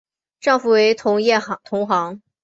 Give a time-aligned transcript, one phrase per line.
[0.39, 2.23] 丈夫为同业同行。